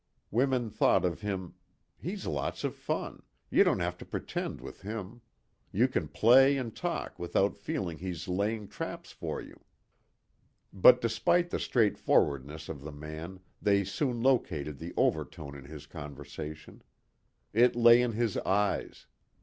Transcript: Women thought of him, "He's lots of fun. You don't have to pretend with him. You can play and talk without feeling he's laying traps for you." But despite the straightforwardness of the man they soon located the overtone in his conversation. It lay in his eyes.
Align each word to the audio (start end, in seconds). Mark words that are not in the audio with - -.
Women 0.31 0.71
thought 0.71 1.05
of 1.05 1.21
him, 1.21 1.53
"He's 1.99 2.25
lots 2.25 2.63
of 2.63 2.73
fun. 2.73 3.21
You 3.51 3.63
don't 3.63 3.81
have 3.81 3.99
to 3.99 4.03
pretend 4.05 4.59
with 4.59 4.81
him. 4.81 5.21
You 5.71 5.87
can 5.87 6.07
play 6.07 6.57
and 6.57 6.75
talk 6.75 7.19
without 7.19 7.55
feeling 7.55 7.99
he's 7.99 8.27
laying 8.27 8.67
traps 8.67 9.11
for 9.11 9.39
you." 9.41 9.63
But 10.73 11.01
despite 11.01 11.51
the 11.51 11.59
straightforwardness 11.59 12.67
of 12.67 12.81
the 12.81 12.91
man 12.91 13.41
they 13.61 13.83
soon 13.83 14.21
located 14.23 14.79
the 14.79 14.95
overtone 14.97 15.53
in 15.55 15.65
his 15.65 15.85
conversation. 15.85 16.81
It 17.53 17.75
lay 17.75 18.01
in 18.01 18.13
his 18.13 18.37
eyes. 18.37 19.05